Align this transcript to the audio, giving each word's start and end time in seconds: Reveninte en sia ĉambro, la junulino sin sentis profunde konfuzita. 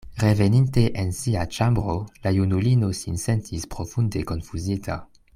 Reveninte 0.21 0.85
en 1.01 1.11
sia 1.17 1.43
ĉambro, 1.57 1.97
la 2.23 2.33
junulino 2.37 2.89
sin 3.03 3.21
sentis 3.27 3.69
profunde 3.75 4.25
konfuzita. 4.33 4.97